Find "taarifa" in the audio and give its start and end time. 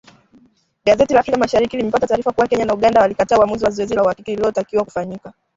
2.07-2.31